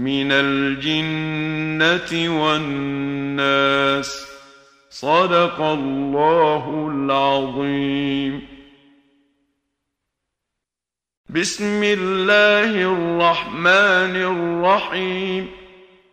[0.00, 2.12] من الجنة
[2.44, 4.26] والناس.
[4.90, 8.48] صدق الله العظيم.
[11.30, 15.50] بسم الله الرحمن الرحيم.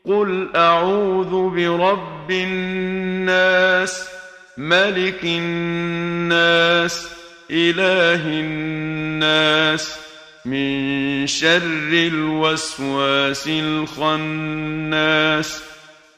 [0.06, 4.10] قل أعوذ برب الناس
[4.58, 7.10] ملك الناس
[7.52, 10.07] إله الناس
[10.48, 14.98] من شر الوسواس الخناس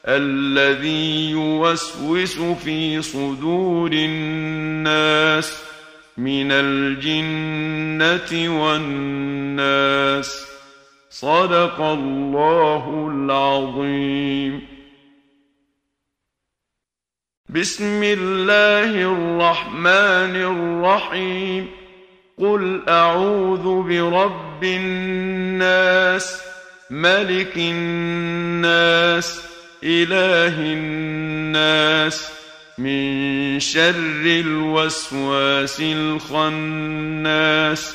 [0.06, 5.62] الذي يوسوس في صدور الناس
[6.18, 8.30] من الجنة
[8.64, 10.46] والناس.
[11.10, 14.66] صدق الله العظيم.
[17.48, 21.79] بسم الله الرحمن الرحيم.
[22.40, 26.40] قل اعوذ برب الناس
[26.90, 29.40] ملك الناس
[29.84, 32.28] اله الناس
[32.78, 37.94] من شر الوسواس الخناس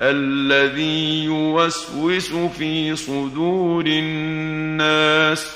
[0.00, 5.46] الذي يوسوس في صدور الناس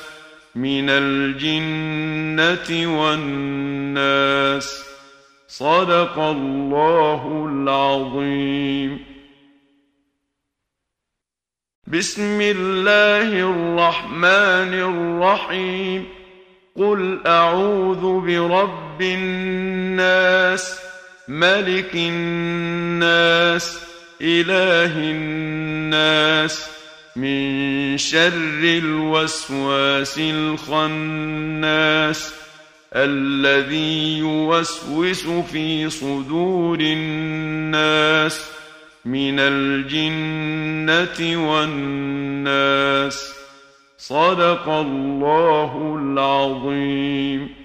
[0.54, 4.88] من الجنه والناس
[5.48, 9.04] صدق الله العظيم.
[11.86, 16.06] بسم الله الرحمن الرحيم.
[16.76, 20.80] قل أعوذ برب الناس
[21.28, 23.78] ملك الناس
[24.22, 26.70] إله الناس.
[27.16, 32.34] من شر الوسواس الخناس.
[32.94, 38.50] الذي يوسوس في صدور الناس
[39.04, 41.18] من الجنة
[41.50, 43.34] والناس.
[43.98, 47.57] صدق الله العظيم.